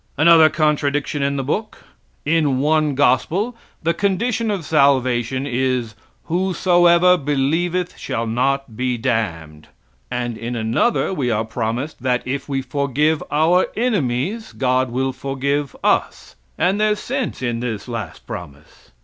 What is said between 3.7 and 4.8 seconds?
the condition of